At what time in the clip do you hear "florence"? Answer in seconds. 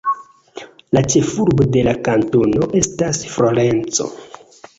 3.37-4.11